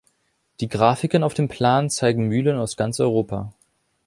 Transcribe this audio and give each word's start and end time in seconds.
Die 0.61 0.67
Grafiken 0.67 1.21
auf 1.21 1.35
dem 1.35 1.47
Plan 1.47 1.91
zeigen 1.91 2.27
Mühlen 2.27 2.57
aus 2.57 2.75
ganz 2.75 2.99
Europa. 2.99 3.53